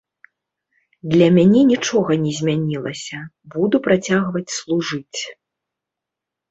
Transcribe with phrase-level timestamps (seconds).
[1.11, 3.17] Для мяне нічога не змянілася,
[3.57, 5.19] буду працягваць служыць.